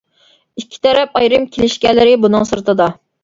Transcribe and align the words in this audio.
ئىككى 0.61 0.79
تەرەپ 0.85 1.19
ئايرىم 1.19 1.45
كېلىشكەنلىرى 1.57 2.17
بۇنىڭ 2.25 2.49
سىرتىدا. 2.53 2.89